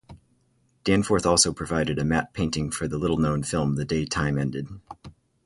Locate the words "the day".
3.75-4.05